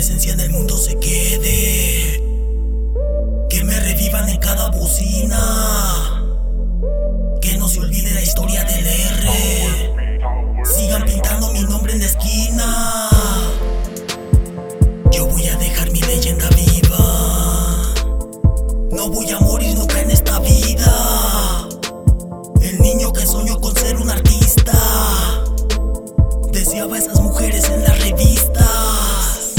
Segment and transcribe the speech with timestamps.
[0.00, 2.22] presencia en el mundo se quede.
[3.50, 6.19] Que me revivan en cada bocina.
[27.30, 29.54] Mujeres en las revistas.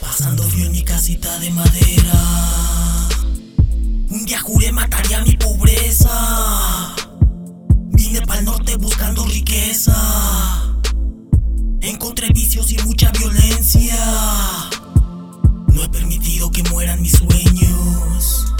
[0.00, 3.08] Pasando frío en mi casita de madera.
[4.10, 6.94] Un día juré mataría mi pobreza.
[7.92, 9.94] Vine pa'l norte buscando riqueza.
[11.82, 13.98] Encontré vicios y mucha violencia.
[15.68, 18.54] No he permitido que mueran mis sueños.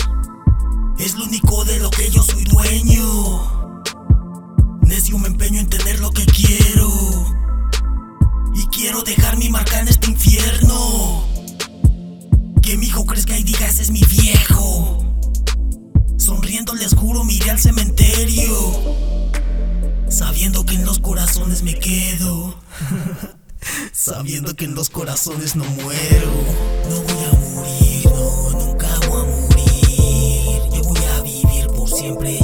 [0.98, 3.02] Es lo único de lo que yo soy dueño.
[4.82, 5.95] Necio me empeño en tener
[9.02, 11.26] dejar mi marca en este infierno.
[12.62, 15.04] Que mi hijo crezca y diga ese es mi viejo.
[16.16, 18.52] Sonriendo les juro miré al cementerio.
[20.08, 22.54] Sabiendo que en los corazones me quedo.
[23.92, 26.30] Sabiendo que en los corazones no muero.
[26.88, 30.62] No voy a morir, no, nunca voy a morir.
[30.74, 32.35] Yo voy a vivir por siempre,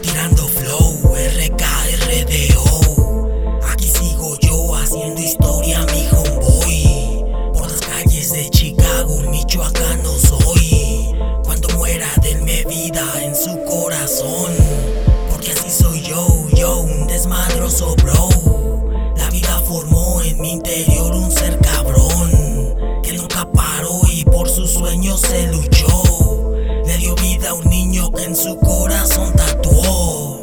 [0.00, 2.70] tirando flow, RKRDO.
[3.70, 7.24] Aquí sigo yo haciendo historia, mi homeboy.
[7.52, 11.14] Por las calles de Chicago, Michoacano soy.
[11.44, 14.52] Cuando muera, denme vida en su corazón.
[15.30, 18.28] Porque así soy yo, yo, un desmadroso bro.
[19.16, 22.30] La vida formó en mi interior un ser cabrón.
[23.02, 26.09] Que nunca paró y por sus sueños se luchó.
[28.42, 30.40] Su corazón tatuó.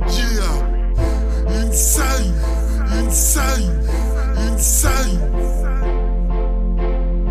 [0.09, 0.57] Yeah,
[1.61, 2.33] insane,
[2.99, 3.71] insane,
[4.47, 5.19] insane.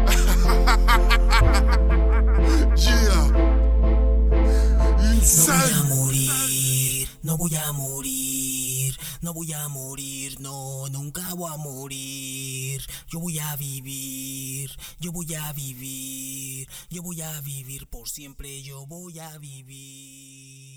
[2.77, 3.33] Yeah,
[4.97, 5.89] No voy a insane.
[5.89, 8.38] morir, no voy a morir,
[9.21, 12.83] no voy a morir, no, nunca voy a morir.
[13.11, 14.71] Yo voy a vivir,
[15.01, 20.68] yo voy a vivir, yo voy a vivir por siempre, yo voy a vivir.